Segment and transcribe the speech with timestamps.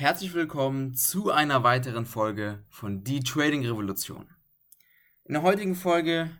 [0.00, 4.34] Herzlich willkommen zu einer weiteren Folge von Die Trading Revolution.
[5.24, 6.30] In der heutigen Folge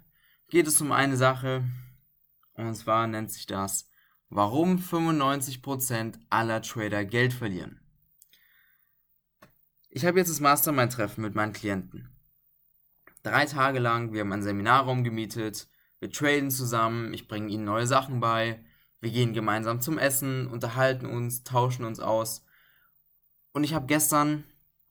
[0.48, 1.62] geht es um eine Sache,
[2.54, 3.86] und zwar nennt sich das,
[4.31, 7.83] warum 95% aller Trader Geld verlieren.
[9.90, 12.08] Ich habe jetzt das Mastermind-Treffen mit meinen Klienten.
[13.22, 15.68] Drei Tage lang, wir haben einen Seminarraum gemietet,
[15.98, 18.64] wir traden zusammen, ich bringe ihnen neue Sachen bei,
[19.00, 22.42] wir gehen gemeinsam zum Essen, unterhalten uns, tauschen uns aus
[23.52, 24.44] und ich habe gestern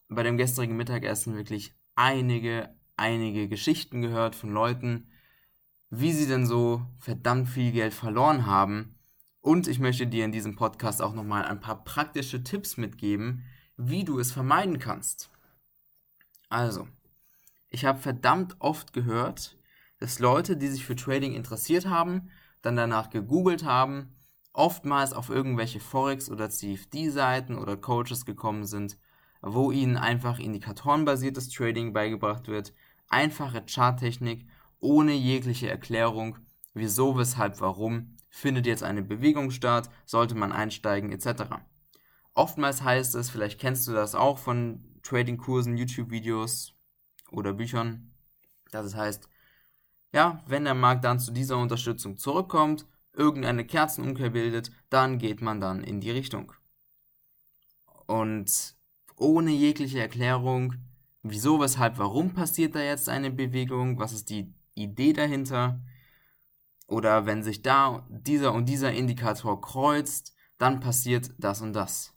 [0.09, 5.07] bei dem gestrigen Mittagessen wirklich einige, einige Geschichten gehört von Leuten,
[5.89, 8.95] wie sie denn so verdammt viel Geld verloren haben.
[9.41, 13.45] Und ich möchte dir in diesem Podcast auch nochmal ein paar praktische Tipps mitgeben,
[13.77, 15.29] wie du es vermeiden kannst.
[16.49, 16.87] Also,
[17.69, 19.57] ich habe verdammt oft gehört,
[19.99, 22.29] dass Leute, die sich für Trading interessiert haben,
[22.61, 24.15] dann danach gegoogelt haben
[24.59, 28.97] oftmals auf irgendwelche Forex- oder CFD-Seiten oder Coaches gekommen sind,
[29.41, 32.73] wo ihnen einfach indikatorenbasiertes Trading beigebracht wird,
[33.07, 34.45] einfache Charttechnik
[34.79, 36.37] ohne jegliche Erklärung,
[36.73, 41.43] wieso, weshalb, warum, findet jetzt eine Bewegung statt, sollte man einsteigen etc.
[42.33, 46.75] Oftmals heißt es, vielleicht kennst du das auch von Trading-Kursen, YouTube-Videos
[47.31, 48.11] oder Büchern,
[48.71, 49.29] dass es heißt,
[50.11, 52.85] ja, wenn der Markt dann zu dieser Unterstützung zurückkommt,
[53.19, 56.53] irgendeine Kerzenumkehr bildet, dann geht man dann in die Richtung.
[58.07, 58.75] Und
[59.17, 60.75] ohne jegliche Erklärung,
[61.21, 65.79] wieso, weshalb, warum passiert da jetzt eine Bewegung, was ist die Idee dahinter,
[66.87, 72.13] oder wenn sich da dieser und dieser Indikator kreuzt, dann passiert das und das.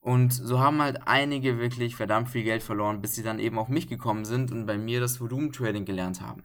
[0.00, 3.68] Und so haben halt einige wirklich verdammt viel Geld verloren, bis sie dann eben auf
[3.68, 6.44] mich gekommen sind und bei mir das Volumentrading gelernt haben.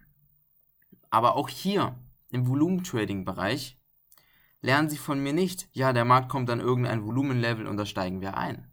[1.09, 1.95] Aber auch hier
[2.33, 3.77] im Volumentrading-Bereich
[4.61, 8.21] lernen Sie von mir nicht, ja, der Markt kommt an irgendein Volumenlevel und da steigen
[8.21, 8.71] wir ein.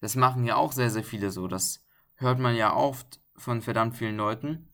[0.00, 1.48] Das machen ja auch sehr, sehr viele so.
[1.48, 1.84] Das
[2.16, 4.68] hört man ja oft von verdammt vielen Leuten,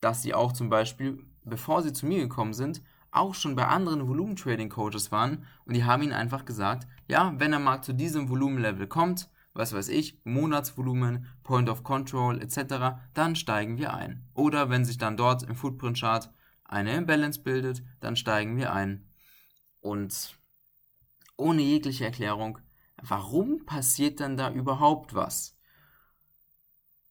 [0.00, 4.08] dass sie auch zum Beispiel, bevor sie zu mir gekommen sind, auch schon bei anderen
[4.08, 8.86] Volumentrading-Coaches waren und die haben ihnen einfach gesagt, ja, wenn der Markt zu diesem Volumenlevel
[8.86, 14.24] kommt, was weiß ich, Monatsvolumen, Point of Control etc., dann steigen wir ein.
[14.32, 16.32] Oder wenn sich dann dort im Footprint-Chart
[16.72, 19.06] eine Imbalance bildet, dann steigen wir ein.
[19.80, 20.36] Und
[21.36, 22.58] ohne jegliche Erklärung,
[23.00, 25.56] warum passiert denn da überhaupt was?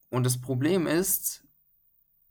[0.09, 1.45] Und das Problem ist,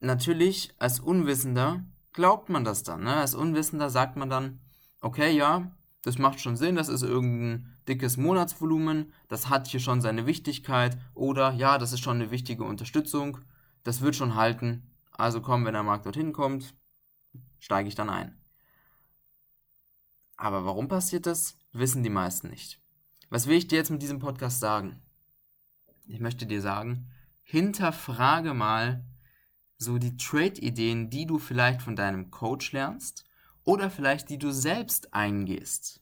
[0.01, 3.05] natürlich als Unwissender glaubt man das dann.
[3.05, 3.15] Ne?
[3.15, 4.61] Als Unwissender sagt man dann,
[5.01, 5.71] okay, ja,
[6.03, 10.99] das macht schon Sinn, das ist irgendein dickes Monatsvolumen, das hat hier schon seine Wichtigkeit
[11.15, 13.39] oder ja, das ist schon eine wichtige Unterstützung,
[13.83, 14.91] das wird schon halten.
[15.13, 16.75] Also komm, wenn der Markt dorthin kommt,
[17.61, 18.37] steige ich dann ein.
[20.37, 22.81] Aber warum passiert das, wissen die meisten nicht.
[23.29, 25.01] Was will ich dir jetzt mit diesem Podcast sagen?
[26.07, 27.07] Ich möchte dir sagen,
[27.43, 29.05] hinterfrage mal
[29.77, 33.25] so die Trade-Ideen, die du vielleicht von deinem Coach lernst
[33.65, 36.01] oder vielleicht die du selbst eingehst.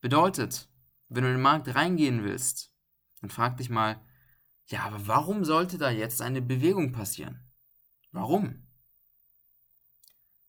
[0.00, 0.68] Bedeutet,
[1.08, 2.72] wenn du in den Markt reingehen willst,
[3.20, 4.00] dann frag dich mal,
[4.66, 7.40] ja, aber warum sollte da jetzt eine Bewegung passieren?
[8.10, 8.61] Warum?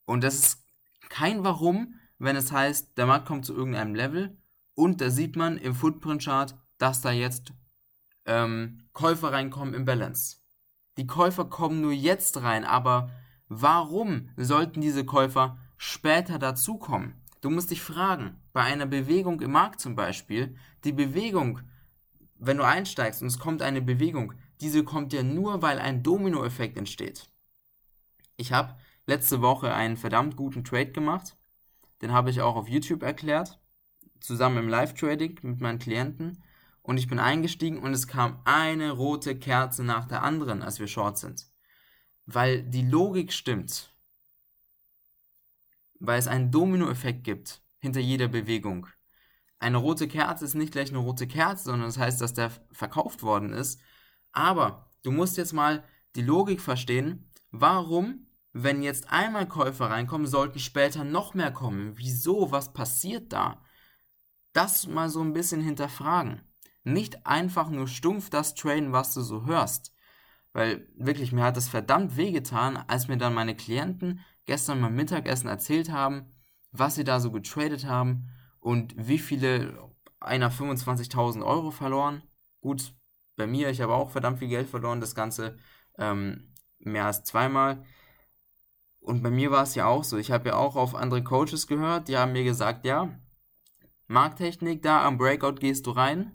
[0.06, 0.66] Und das ist
[1.10, 4.38] kein Warum, wenn es heißt, der Markt kommt zu irgendeinem Level
[4.76, 7.54] und da sieht man im Footprint-Chart, dass da jetzt
[8.26, 10.38] ähm, Käufer reinkommen im Balance.
[10.98, 13.10] Die Käufer kommen nur jetzt rein, aber
[13.48, 17.16] warum sollten diese Käufer später dazukommen?
[17.42, 21.60] Du musst dich fragen, bei einer Bewegung im Markt zum Beispiel, die Bewegung,
[22.38, 26.78] wenn du einsteigst und es kommt eine Bewegung, diese kommt ja nur, weil ein Dominoeffekt
[26.78, 27.30] entsteht.
[28.38, 28.76] Ich habe
[29.06, 31.36] letzte Woche einen verdammt guten Trade gemacht.
[32.02, 33.60] Den habe ich auch auf YouTube erklärt,
[34.20, 36.44] zusammen im Live-Trading mit meinen Klienten.
[36.82, 40.88] Und ich bin eingestiegen und es kam eine rote Kerze nach der anderen, als wir
[40.88, 41.48] short sind.
[42.26, 43.94] Weil die Logik stimmt.
[46.00, 48.88] Weil es einen Dominoeffekt gibt hinter jeder Bewegung.
[49.60, 53.24] Eine rote Kerze ist nicht gleich eine rote Kerze, sondern das heißt, dass der verkauft
[53.24, 53.80] worden ist.
[54.34, 55.86] Aber du musst jetzt mal
[56.16, 61.94] die Logik verstehen, warum wenn jetzt einmal Käufer reinkommen, sollten später noch mehr kommen.
[61.98, 62.52] Wieso?
[62.52, 63.62] Was passiert da?
[64.54, 66.42] Das mal so ein bisschen hinterfragen.
[66.84, 69.96] Nicht einfach nur stumpf das traden, was du so hörst.
[70.52, 75.48] Weil wirklich, mir hat das verdammt wehgetan, als mir dann meine Klienten gestern beim Mittagessen
[75.48, 76.32] erzählt haben,
[76.72, 78.30] was sie da so getradet haben
[78.60, 82.22] und wie viele einer 25.000 Euro verloren.
[82.62, 82.94] Gut,
[83.36, 85.58] bei mir, ich habe auch verdammt viel Geld verloren, das Ganze
[85.98, 87.84] ähm, mehr als zweimal.
[89.04, 90.18] Und bei mir war es ja auch so.
[90.18, 93.10] Ich habe ja auch auf andere Coaches gehört, die haben mir gesagt, ja,
[94.08, 96.32] Markttechnik, da am Breakout gehst du rein.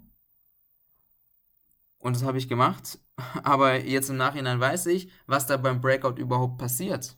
[1.99, 2.99] Und das habe ich gemacht.
[3.43, 7.17] Aber jetzt im Nachhinein weiß ich, was da beim Breakout überhaupt passiert.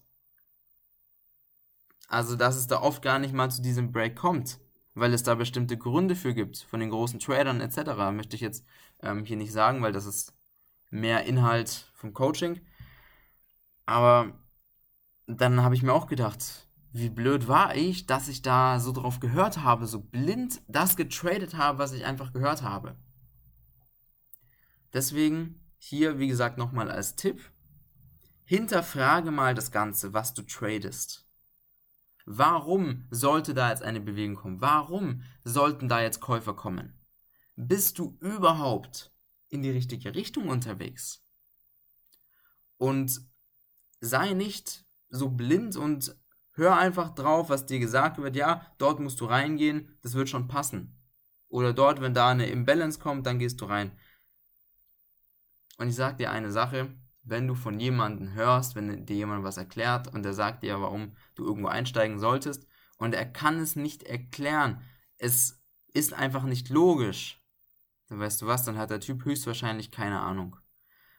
[2.09, 4.59] Also, dass es da oft gar nicht mal zu diesem Break kommt,
[4.95, 8.13] weil es da bestimmte Gründe für gibt, von den großen Tradern etc.
[8.13, 8.65] Möchte ich jetzt
[9.03, 10.33] ähm, hier nicht sagen, weil das ist
[10.91, 12.61] mehr Inhalt vom Coaching.
[13.87, 14.33] Aber
[15.37, 19.21] dann habe ich mir auch gedacht, wie blöd war ich, dass ich da so drauf
[19.21, 22.97] gehört habe, so blind das getradet habe, was ich einfach gehört habe.
[24.93, 27.41] Deswegen hier, wie gesagt, nochmal als Tipp,
[28.45, 31.25] hinterfrage mal das Ganze, was du tradest.
[32.27, 34.61] Warum sollte da jetzt eine Bewegung kommen?
[34.61, 36.93] Warum sollten da jetzt Käufer kommen?
[37.57, 39.13] Bist du überhaupt
[39.49, 41.23] in die richtige Richtung unterwegs?
[42.77, 43.21] Und
[44.01, 46.17] sei nicht so blind und
[46.53, 48.37] hör einfach drauf, was dir gesagt wird.
[48.37, 50.97] Ja, dort musst du reingehen, das wird schon passen.
[51.49, 53.93] Oder dort, wenn da eine Imbalance kommt, dann gehst du rein.
[55.79, 59.57] Und ich sag dir eine Sache, wenn du von jemandem hörst, wenn dir jemand was
[59.57, 62.67] erklärt und der sagt dir, warum du irgendwo einsteigen solltest
[62.97, 64.83] und er kann es nicht erklären,
[65.17, 65.59] es
[65.93, 67.41] ist einfach nicht logisch,
[68.09, 70.57] dann weißt du was, dann hat der Typ höchstwahrscheinlich keine Ahnung.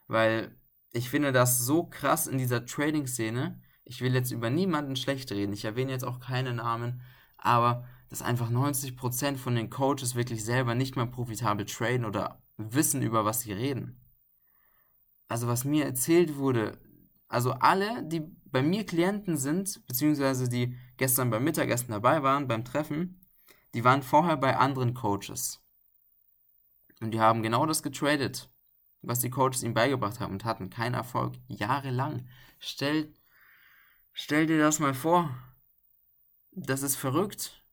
[0.07, 0.55] Weil
[0.91, 3.61] ich finde das so krass in dieser Trading-Szene.
[3.83, 7.01] Ich will jetzt über niemanden schlecht reden, ich erwähne jetzt auch keine Namen,
[7.37, 13.01] aber dass einfach 90% von den Coaches wirklich selber nicht mehr profitabel traden oder wissen,
[13.01, 13.99] über was sie reden.
[15.27, 16.77] Also was mir erzählt wurde,
[17.27, 22.65] also alle, die bei mir Klienten sind, beziehungsweise die gestern beim Mittagessen dabei waren, beim
[22.65, 23.21] Treffen,
[23.73, 25.61] die waren vorher bei anderen Coaches.
[26.99, 28.49] Und die haben genau das getradet
[29.01, 31.33] was die Coaches ihm beigebracht haben und hatten keinen Erfolg.
[31.47, 32.27] Jahrelang.
[32.59, 33.13] Stell,
[34.13, 35.29] stell dir das mal vor.
[36.51, 37.63] Das ist verrückt.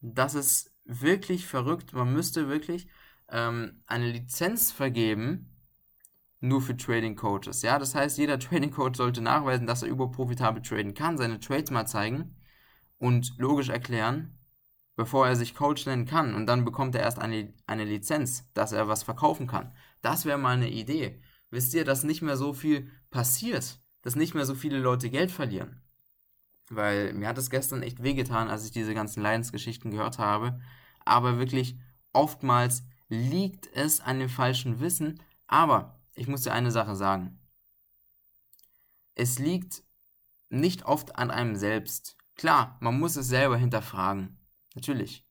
[0.00, 1.92] Das ist wirklich verrückt.
[1.92, 2.88] Man müsste wirklich
[3.28, 5.56] ähm, eine Lizenz vergeben,
[6.40, 7.62] nur für Trading Coaches.
[7.62, 11.70] Ja, das heißt, jeder Trading Coach sollte nachweisen, dass er überprofitabel traden kann, seine Trades
[11.70, 12.36] mal zeigen
[12.98, 14.38] und logisch erklären,
[14.96, 16.34] bevor er sich Coach nennen kann.
[16.34, 19.72] Und dann bekommt er erst eine, eine Lizenz, dass er was verkaufen kann.
[20.02, 21.20] Das wäre mal eine Idee.
[21.50, 25.32] Wisst ihr, dass nicht mehr so viel passiert, dass nicht mehr so viele Leute Geld
[25.32, 25.82] verlieren?
[26.70, 30.60] Weil mir hat es gestern echt wehgetan, als ich diese ganzen Leidensgeschichten gehört habe.
[31.04, 31.76] Aber wirklich
[32.12, 35.20] oftmals liegt es an dem falschen Wissen.
[35.48, 37.36] Aber ich muss dir eine Sache sagen.
[39.16, 39.82] Es liegt
[40.50, 42.16] nicht oft an einem selbst.
[42.36, 44.38] Klar, man muss es selber hinterfragen.
[44.76, 45.24] Natürlich.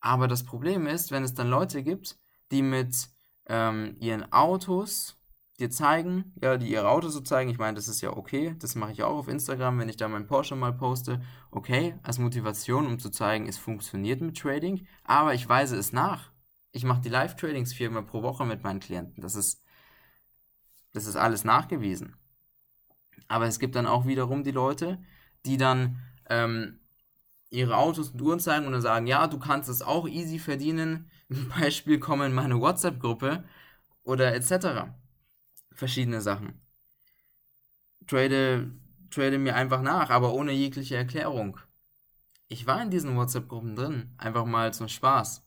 [0.00, 2.18] Aber das Problem ist, wenn es dann Leute gibt,
[2.50, 3.08] die mit
[3.46, 5.17] ähm, ihren Autos
[5.58, 7.50] dir zeigen, ja, die ihre Autos so zeigen.
[7.50, 8.54] Ich meine, das ist ja okay.
[8.58, 11.20] Das mache ich auch auf Instagram, wenn ich da meinen Porsche mal poste.
[11.50, 14.86] Okay, als Motivation, um zu zeigen, es funktioniert mit Trading.
[15.04, 16.30] Aber ich weise es nach.
[16.72, 19.20] Ich mache die Live-Tradings viermal pro Woche mit meinen Klienten.
[19.22, 19.62] Das ist,
[20.92, 22.16] das ist alles nachgewiesen.
[23.26, 25.02] Aber es gibt dann auch wiederum die Leute,
[25.44, 25.98] die dann
[26.30, 26.78] ähm,
[27.50, 31.10] ihre Autos und Uhren zeigen und dann sagen, ja, du kannst es auch easy verdienen.
[31.58, 33.44] Beispiel kommen in meine WhatsApp-Gruppe
[34.04, 34.88] oder etc.
[35.78, 36.60] Verschiedene Sachen.
[38.08, 38.68] Trade,
[39.12, 41.56] trade mir einfach nach, aber ohne jegliche Erklärung.
[42.48, 45.46] Ich war in diesen WhatsApp-Gruppen drin, einfach mal zum Spaß.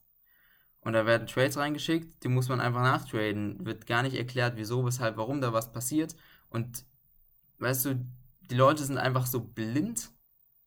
[0.79, 3.65] Und da werden Trades reingeschickt, die muss man einfach nachtraden.
[3.65, 6.15] Wird gar nicht erklärt, wieso, weshalb, warum da was passiert.
[6.47, 6.85] Und
[7.57, 8.05] weißt du,
[8.49, 10.11] die Leute sind einfach so blind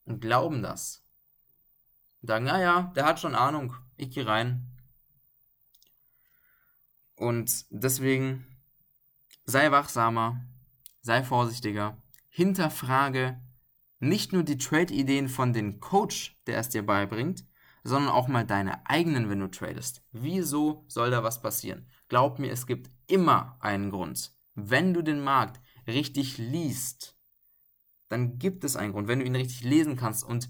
[0.05, 1.03] und glauben das.
[2.21, 4.67] Und sagen, naja, der hat schon Ahnung, ich gehe rein.
[7.17, 8.47] Und deswegen
[9.45, 10.41] sei wachsamer,
[11.03, 11.97] sei vorsichtiger,
[12.29, 13.41] hinterfrage
[14.01, 17.45] nicht nur die Trade-Ideen von dem Coach, der es dir beibringt,
[17.85, 20.03] sondern auch mal deine eigenen, wenn du tradest.
[20.13, 21.87] Wieso soll da was passieren?
[22.09, 24.33] Glaub mir, es gibt immer einen Grund.
[24.55, 27.17] Wenn du den Markt richtig liest,
[28.09, 29.09] dann gibt es einen Grund.
[29.09, 30.49] Wenn du ihn richtig lesen kannst und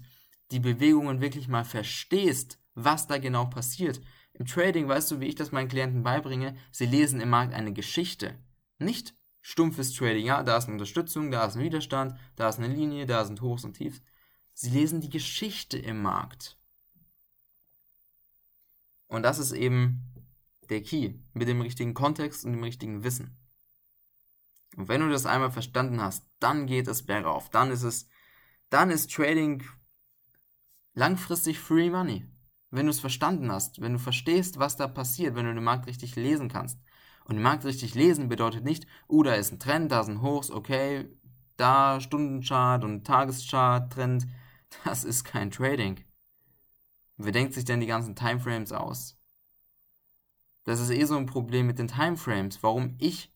[0.51, 4.01] die Bewegungen wirklich mal verstehst, was da genau passiert.
[4.33, 7.73] Im Trading, weißt du, wie ich das meinen Klienten beibringe, sie lesen im Markt eine
[7.73, 8.37] Geschichte.
[8.77, 12.73] Nicht stumpfes Trading, ja, da ist eine Unterstützung, da ist ein Widerstand, da ist eine
[12.73, 14.01] Linie, da sind Hochs und Tiefs.
[14.53, 16.57] Sie lesen die Geschichte im Markt.
[19.07, 20.01] Und das ist eben
[20.69, 23.37] der Key, mit dem richtigen Kontext und dem richtigen Wissen.
[24.75, 27.49] Und wenn du das einmal verstanden hast, dann geht es bergauf.
[27.49, 28.07] Dann ist es,
[28.69, 29.63] dann ist Trading
[30.93, 32.25] langfristig Free Money.
[32.71, 35.87] Wenn du es verstanden hast, wenn du verstehst, was da passiert, wenn du den Markt
[35.87, 36.79] richtig lesen kannst.
[37.25, 40.51] Und den Markt richtig lesen bedeutet nicht, uh, da ist ein Trend, da sind Hochs,
[40.51, 41.09] okay,
[41.57, 44.27] da Stundenchart und Tageschart, Trend.
[44.83, 46.03] Das ist kein Trading.
[47.15, 49.15] Wer denkt sich denn die ganzen Timeframes aus?
[50.65, 53.31] Das ist eh so ein Problem mit den Timeframes, warum ich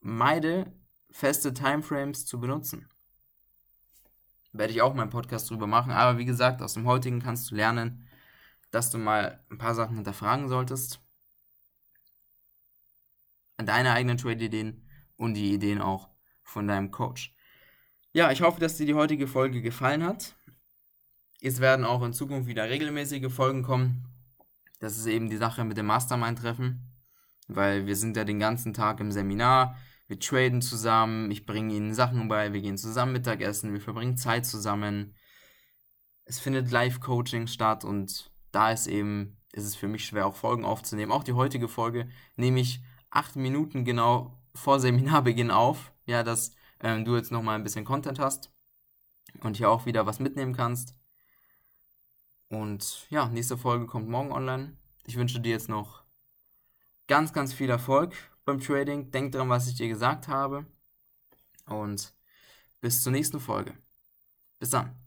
[0.00, 0.72] meide,
[1.10, 2.88] feste Timeframes zu benutzen.
[4.52, 7.54] Werde ich auch meinen Podcast drüber machen, aber wie gesagt, aus dem heutigen kannst du
[7.54, 8.08] lernen,
[8.72, 11.00] dass du mal ein paar Sachen hinterfragen solltest.
[13.66, 14.86] Deine eigenen Trade-Ideen
[15.16, 16.08] und die Ideen auch
[16.42, 17.34] von deinem Coach.
[18.12, 20.34] Ja, ich hoffe, dass dir die heutige Folge gefallen hat.
[21.40, 24.04] Es werden auch in Zukunft wieder regelmäßige Folgen kommen.
[24.80, 26.80] Das ist eben die Sache mit dem Mastermind-Treffen,
[27.48, 29.76] weil wir sind ja den ganzen Tag im Seminar,
[30.08, 34.44] wir traden zusammen, ich bringe ihnen Sachen bei, wir gehen zusammen Mittagessen, wir verbringen Zeit
[34.44, 35.14] zusammen.
[36.24, 40.64] Es findet Live-Coaching statt und da ist eben, ist es für mich schwer, auch Folgen
[40.64, 41.12] aufzunehmen.
[41.12, 47.04] Auch die heutige Folge nehme ich acht Minuten genau vor Seminarbeginn auf, ja, dass ähm,
[47.04, 48.50] du jetzt nochmal ein bisschen Content hast
[49.40, 50.94] und hier auch wieder was mitnehmen kannst.
[52.48, 54.76] Und ja, nächste Folge kommt morgen online.
[55.06, 56.02] Ich wünsche dir jetzt noch
[57.06, 58.14] ganz, ganz viel Erfolg
[58.44, 59.10] beim Trading.
[59.10, 60.66] Denk dran, was ich dir gesagt habe.
[61.66, 62.12] Und
[62.80, 63.74] bis zur nächsten Folge.
[64.58, 64.99] Bis dann.